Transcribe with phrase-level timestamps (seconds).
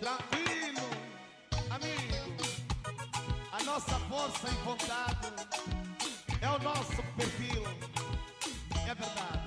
[0.00, 0.88] Tranquilo,
[1.68, 2.42] amigo.
[3.52, 5.28] A nossa força e vontade
[6.40, 7.62] é o nosso perfil.
[8.88, 9.39] É verdade.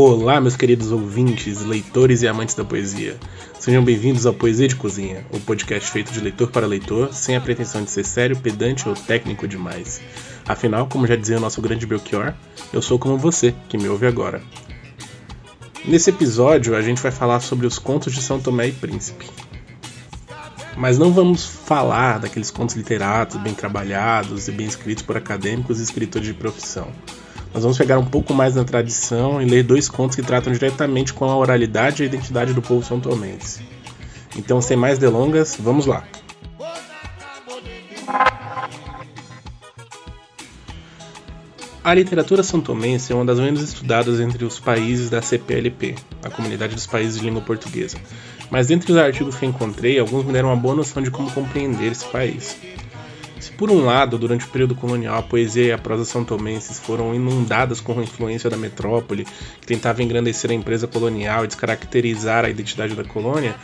[0.00, 3.18] Olá, meus queridos ouvintes, leitores e amantes da poesia.
[3.58, 7.40] Sejam bem-vindos ao Poesia de Cozinha, o podcast feito de leitor para leitor, sem a
[7.40, 10.00] pretensão de ser sério, pedante ou técnico demais.
[10.46, 12.32] Afinal, como já dizia o nosso grande Belchior,
[12.72, 14.40] eu sou como você, que me ouve agora.
[15.84, 19.28] Nesse episódio, a gente vai falar sobre os contos de São Tomé e Príncipe.
[20.76, 25.82] Mas não vamos falar daqueles contos literatos bem trabalhados e bem escritos por acadêmicos e
[25.82, 26.86] escritores de profissão.
[27.52, 31.12] Nós vamos pegar um pouco mais na tradição e ler dois contos que tratam diretamente
[31.12, 33.62] com a oralidade e a identidade do povo são tomense.
[34.36, 36.04] Então, sem mais delongas, vamos lá.
[41.82, 46.74] A literatura santomense é uma das menos estudadas entre os países da CPLP, a Comunidade
[46.74, 47.96] dos Países de Língua Portuguesa.
[48.50, 51.90] Mas dentre os artigos que encontrei, alguns me deram uma boa noção de como compreender
[51.90, 52.58] esse país.
[53.40, 57.14] Se por um lado, durante o período colonial, a poesia e a prosa santomenses foram
[57.14, 59.26] inundadas com a influência da metrópole,
[59.60, 63.54] que tentava engrandecer a empresa colonial e descaracterizar a identidade da colônia,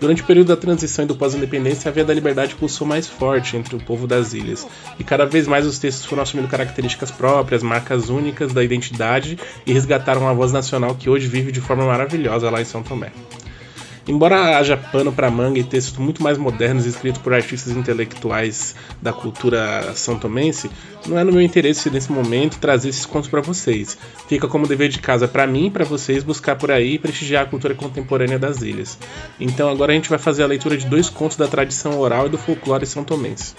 [0.00, 3.56] durante o período da transição e do pós-independência, a via da liberdade pulsou mais forte
[3.56, 4.66] entre o povo das ilhas,
[4.98, 9.72] e cada vez mais os textos foram assumindo características próprias, marcas únicas da identidade e
[9.72, 13.12] resgataram a voz nacional que hoje vive de forma maravilhosa lá em São Tomé.
[14.08, 19.12] Embora haja pano para manga e textos muito mais modernos escritos por artistas intelectuais da
[19.12, 20.70] cultura santomense,
[21.06, 23.98] não é no meu interesse nesse momento trazer esses contos para vocês.
[24.26, 27.44] Fica como dever de casa para mim e para vocês buscar por aí e prestigiar
[27.44, 28.98] a cultura contemporânea das ilhas.
[29.38, 32.30] Então agora a gente vai fazer a leitura de dois contos da tradição oral e
[32.30, 33.54] do folclore santomense.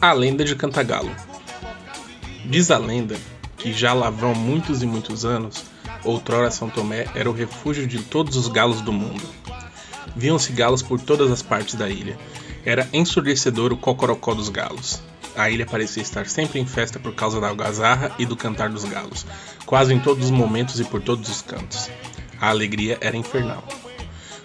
[0.00, 1.10] A lenda de Cantagalo.
[2.44, 3.16] Diz a lenda
[3.66, 5.64] que já vão muitos e muitos anos,
[6.04, 9.24] outrora São Tomé era o refúgio de todos os galos do mundo.
[10.14, 12.16] Viam-se galos por todas as partes da ilha.
[12.64, 15.02] Era ensurdecedor o cocorocó dos galos.
[15.34, 18.84] A ilha parecia estar sempre em festa por causa da algazarra e do cantar dos
[18.84, 19.26] galos,
[19.66, 21.90] quase em todos os momentos e por todos os cantos.
[22.40, 23.64] A alegria era infernal.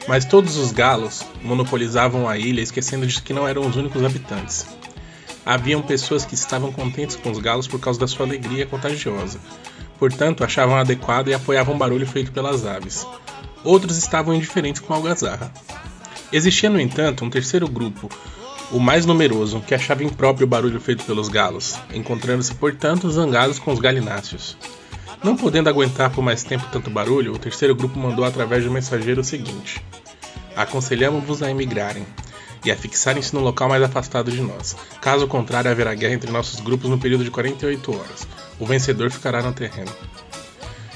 [0.08, 4.66] Mas todos os galos monopolizavam a ilha, esquecendo de que não eram os únicos habitantes.
[5.46, 9.40] Haviam pessoas que estavam contentes com os galos por causa da sua alegria contagiosa.
[9.97, 13.06] Portanto, achavam adequado e apoiavam o barulho feito pelas aves.
[13.63, 15.52] Outros estavam indiferentes com a algazarra.
[16.31, 18.09] Existia, no entanto, um terceiro grupo,
[18.72, 23.73] o mais numeroso, que achava impróprio o barulho feito pelos galos, encontrando-se, portanto, zangados com
[23.73, 24.58] os galináceos.
[25.23, 28.73] Não podendo aguentar por mais tempo tanto barulho, o terceiro grupo mandou através de um
[28.73, 29.84] mensageiro o seguinte:
[30.56, 32.06] Aconselhamos-vos a emigrarem
[32.63, 34.75] e a fixarem-se num local mais afastado de nós.
[35.01, 38.27] Caso contrário, haverá guerra entre nossos grupos no período de 48 horas.
[38.59, 39.91] O vencedor ficará no terreno.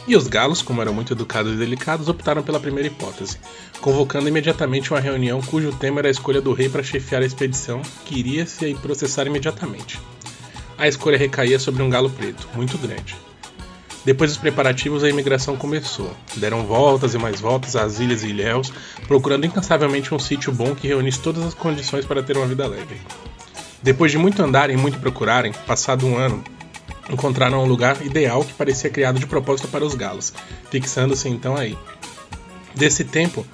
[0.08, 3.40] E os galos, como eram muito educados e delicados, optaram pela primeira hipótese,
[3.82, 7.82] convocando imediatamente uma reunião cujo tema era a escolha do rei para chefiar a expedição,
[8.06, 10.00] que iria se processar imediatamente.
[10.78, 13.16] A escolha recaía sobre um galo preto, muito grande.
[14.06, 16.16] Depois dos preparativos, a imigração começou.
[16.36, 18.72] Deram voltas e mais voltas às ilhas e ilhéus,
[19.08, 23.02] procurando incansavelmente um sítio bom que reunisse todas as condições para ter uma vida leve.
[23.82, 26.44] Depois de muito andarem e muito procurarem, passado um ano,
[27.10, 30.34] encontraram um lugar ideal que parecia criado de propósito para os galos,
[30.70, 31.76] fixando-se então aí.
[32.76, 33.46] Desse tempo,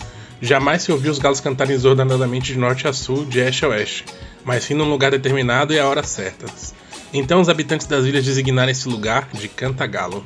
[0.42, 4.06] jamais se ouviu os galos cantarem desordenadamente de norte a sul, de este a oeste,
[4.44, 6.46] mas sim num lugar determinado e a hora certa.
[7.14, 10.24] Então os habitantes das ilhas designaram esse lugar de Cantagalo.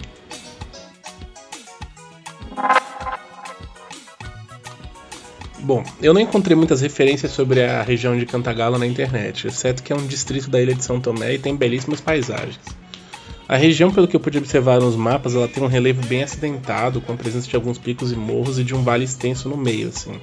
[5.60, 9.92] Bom, eu não encontrei muitas referências sobre a região de Cantagalo na internet, exceto que
[9.92, 12.60] é um distrito da ilha de São Tomé e tem belíssimas paisagens.
[13.48, 17.02] A região, pelo que eu pude observar nos mapas, ela tem um relevo bem acidentado,
[17.02, 19.88] com a presença de alguns picos e morros e de um vale extenso no meio,
[19.88, 20.20] assim.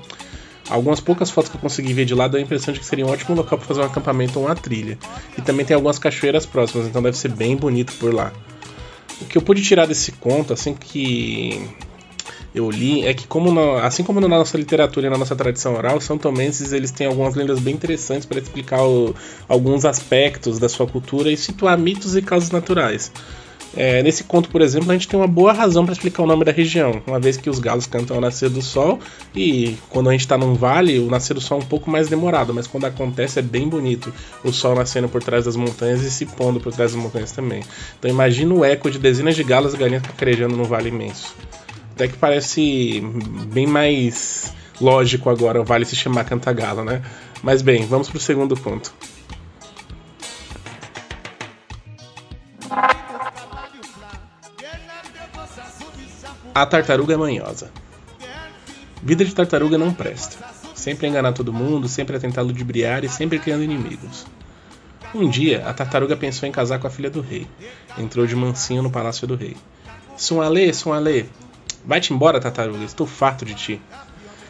[0.68, 3.04] Algumas poucas fotos que eu consegui ver de lá dão a impressão de que seria
[3.04, 4.98] um ótimo local para fazer um acampamento ou uma trilha.
[5.36, 8.32] E também tem algumas cachoeiras próximas, então deve ser bem bonito por lá.
[9.20, 11.68] O que eu pude tirar desse conto, assim que
[12.54, 15.96] eu li, é que como assim como na nossa literatura e na nossa tradição oral,
[15.96, 19.14] os santomenses eles têm algumas lendas bem interessantes para explicar o,
[19.48, 23.12] alguns aspectos da sua cultura e situar mitos e causas naturais.
[23.74, 26.44] É, nesse conto, por exemplo, a gente tem uma boa razão para explicar o nome
[26.44, 28.98] da região, uma vez que os galos cantam ao nascer do sol
[29.34, 32.08] e quando a gente está num vale, o nascer do sol é um pouco mais
[32.08, 34.12] demorado, mas quando acontece é bem bonito,
[34.44, 37.62] o sol nascendo por trás das montanhas e se pondo por trás das montanhas também.
[37.98, 41.34] Então imagina o eco de dezenas de galos e galinhas cacarejando num vale imenso.
[41.94, 43.02] Até que parece
[43.52, 47.02] bem mais lógico agora o vale se chamar Cantagalo, né?
[47.42, 48.92] Mas bem, vamos pro segundo ponto.
[56.54, 57.70] A tartaruga é manhosa.
[59.02, 60.36] Vida de tartaruga não presta.
[60.74, 64.26] Sempre enganar todo mundo, sempre a tentar ludibriar e sempre criando inimigos.
[65.14, 67.48] Um dia, a tartaruga pensou em casar com a filha do rei.
[67.96, 69.56] Entrou de mansinho no palácio do rei.
[70.14, 71.24] Sualê, Sualê,
[71.86, 73.80] vai-te embora, tartaruga, estou farto de ti.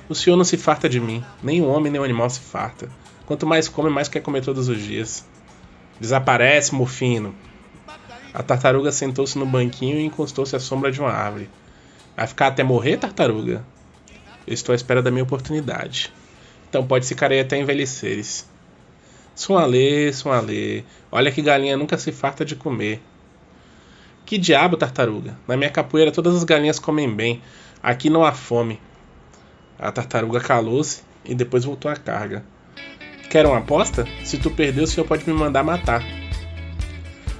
[0.09, 2.89] O senhor não se farta de mim, nem o homem nem o animal se farta.
[3.27, 5.25] Quanto mais come, mais quer comer todos os dias.
[6.01, 7.33] Desaparece, mofino.
[8.35, 11.49] A tartaruga sentou-se no banquinho e encostou-se à sombra de uma árvore.
[12.17, 13.65] Vai ficar até morrer, tartaruga?
[14.47, 16.13] Eu estou à espera da minha oportunidade.
[16.69, 18.49] Então pode ficar aí até envelheceres.
[19.35, 23.01] Sualê, Sualê, olha que galinha nunca se farta de comer.
[24.27, 25.37] Que diabo, tartaruga?
[25.49, 27.43] Na minha capoeira todas as galinhas comem bem.
[27.83, 28.81] Aqui não há fome.
[29.79, 32.45] A tartaruga calou-se e depois voltou à carga.
[33.29, 34.07] Quer uma aposta?
[34.25, 36.03] Se tu perder, o senhor pode me mandar matar.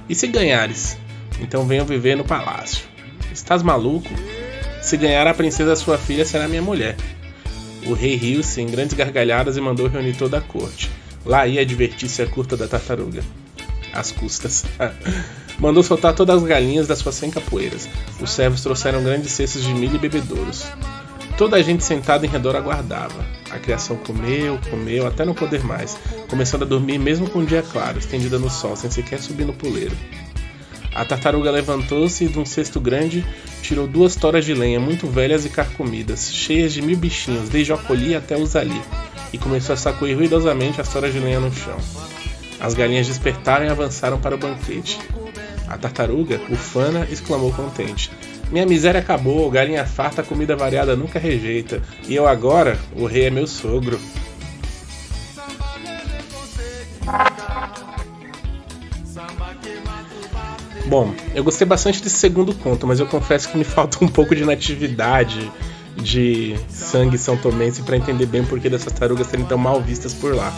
[0.09, 0.97] E se ganhares?
[1.39, 2.85] Então venham viver no palácio.
[3.31, 4.09] Estás maluco?
[4.83, 6.97] Se ganhar a princesa sua filha será minha mulher.
[7.87, 10.91] O rei riu-se em grandes gargalhadas e mandou reunir toda a corte.
[11.25, 13.23] Lá ia divertir-se a curta da tartaruga.
[13.93, 14.65] Às custas.
[15.57, 17.87] mandou soltar todas as galinhas das suas cem capoeiras.
[18.19, 20.65] Os servos trouxeram grandes cestos de milho e bebedouros.
[21.37, 23.25] Toda a gente sentada em redor aguardava.
[23.51, 25.97] A criação comeu, comeu, até não poder mais,
[26.29, 29.53] começando a dormir mesmo com o dia claro, estendida no sol, sem sequer subir no
[29.53, 29.95] puleiro.
[30.95, 33.25] A tartaruga levantou-se de um cesto grande
[33.61, 37.75] tirou duas toras de lenha muito velhas e carcomidas, cheias de mil bichinhos, desde o
[37.75, 38.79] acolhi até o zali,
[39.31, 41.77] e começou a sacudir ruidosamente as toras de lenha no chão.
[42.59, 44.99] As galinhas despertaram e avançaram para o banquete.
[45.67, 48.11] A tartaruga, ufana, exclamou contente:
[48.51, 53.29] Minha miséria acabou, galinha farta, comida variada nunca rejeita, e eu agora, o rei é
[53.29, 53.99] meu sogro.
[60.93, 64.35] Bom, eu gostei bastante desse segundo conto, mas eu confesso que me falta um pouco
[64.35, 65.51] de natividade
[65.95, 70.13] de sangue são tomense para entender bem o porquê dessas tartarugas serem tão mal vistas
[70.13, 70.53] por lá.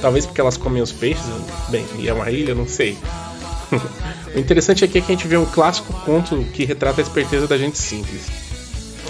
[0.00, 1.24] Talvez porque elas comem os peixes,
[1.68, 2.96] bem, e é uma ilha, não sei.
[4.32, 7.48] o interessante aqui é que a gente vê um clássico conto que retrata a esperteza
[7.48, 8.28] da gente simples.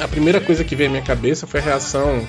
[0.01, 2.27] A primeira coisa que veio à minha cabeça foi a reação,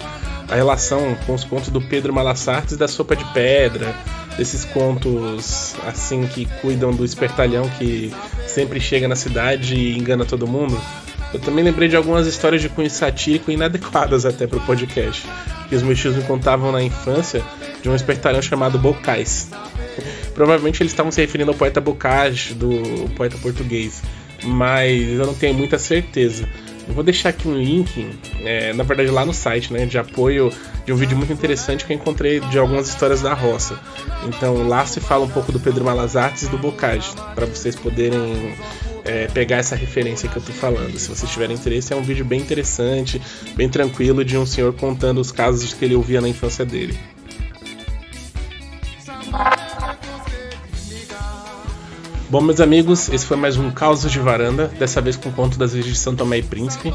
[0.49, 3.95] a relação com os contos do Pedro Malassartes da sopa de pedra,
[4.37, 8.11] desses contos assim que cuidam do espertalhão que
[8.47, 10.79] sempre chega na cidade e engana todo mundo.
[11.33, 15.27] Eu também lembrei de algumas histórias de cunho satírico inadequadas até para o podcast,
[15.67, 17.43] que os meus tios me contavam na infância
[17.81, 19.49] de um espertalhão chamado Bocais.
[20.35, 24.01] Provavelmente eles estavam se referindo ao poeta Bocage, do poeta português,
[24.43, 26.47] mas eu não tenho muita certeza.
[26.87, 28.09] Eu vou deixar aqui um link,
[28.43, 30.51] é, na verdade lá no site, né, de apoio
[30.85, 33.79] de um vídeo muito interessante que eu encontrei de algumas histórias da roça.
[34.27, 38.53] Então lá se fala um pouco do Pedro Malazartes e do Bocage, para vocês poderem
[39.05, 40.97] é, pegar essa referência que eu tô falando.
[40.97, 43.21] Se vocês tiverem interesse, é um vídeo bem interessante,
[43.55, 46.97] bem tranquilo, de um senhor contando os casos que ele ouvia na infância dele.
[52.33, 55.55] Bom, meus amigos, esse foi mais um Caos de Varanda, dessa vez com o conto
[55.55, 56.91] das vezes de São Tomé e Príncipe.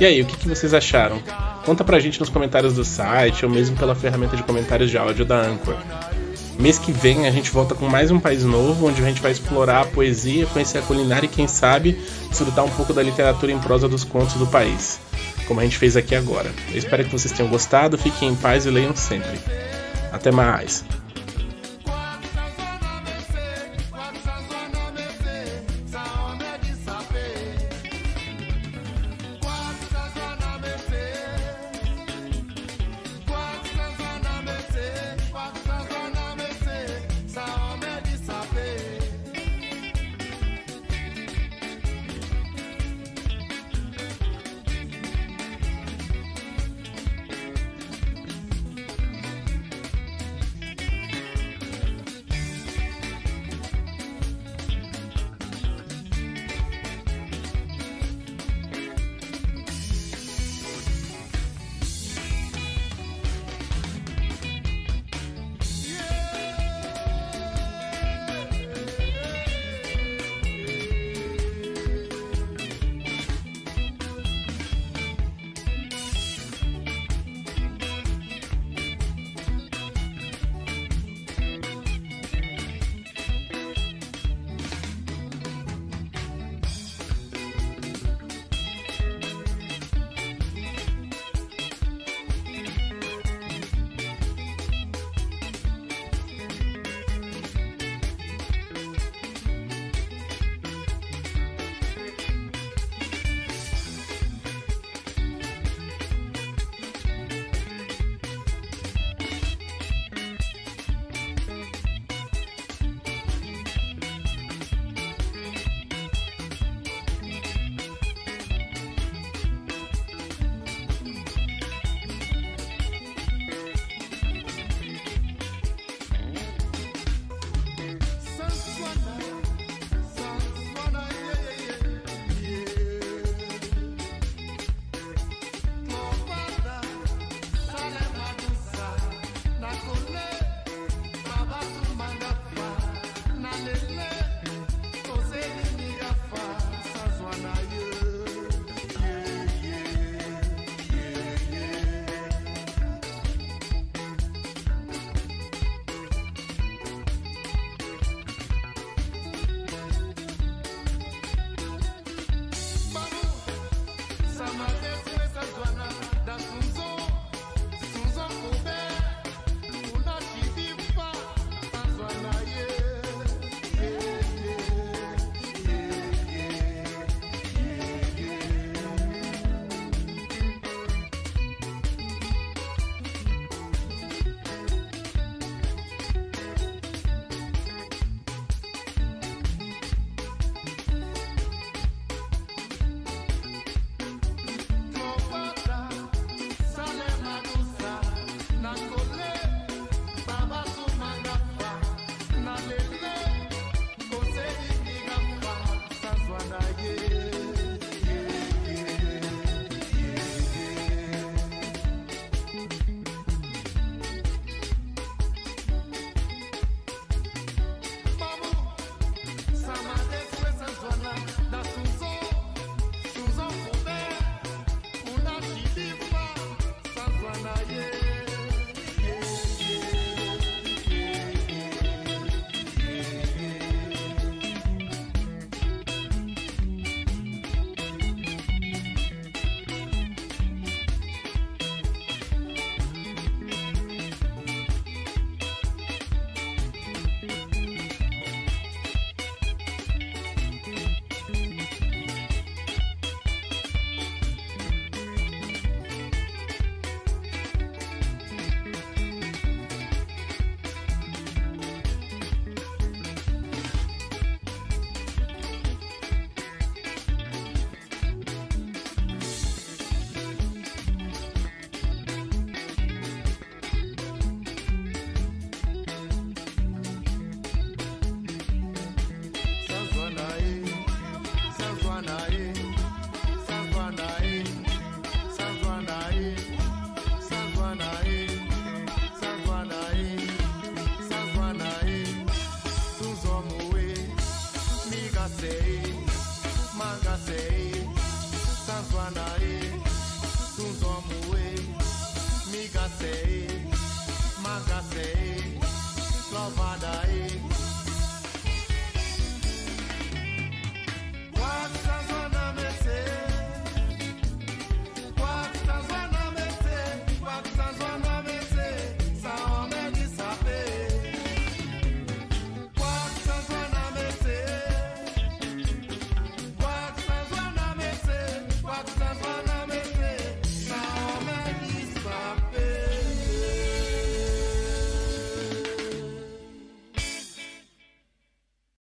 [0.00, 1.22] E aí, o que, que, vocês acharam?
[1.64, 5.24] Conta pra gente nos comentários do site ou mesmo pela ferramenta de comentários de áudio
[5.24, 5.76] da Anchor.
[6.58, 9.30] Mês que vem a gente volta com mais um país novo, onde a gente vai
[9.30, 11.96] explorar a poesia, conhecer a culinária e quem sabe
[12.28, 14.98] desfrutar um pouco da literatura em prosa dos contos do país,
[15.46, 16.50] como a gente fez aqui agora.
[16.68, 19.38] Eu espero que vocês tenham gostado, fiquem em paz e leiam sempre.
[20.10, 20.84] Até mais!